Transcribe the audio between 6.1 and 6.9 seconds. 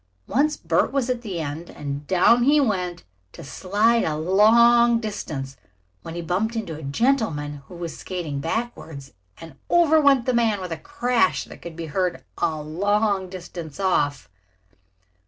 he bumped into a